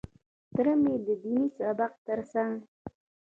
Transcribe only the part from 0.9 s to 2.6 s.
د ديني سبق تر څنګ.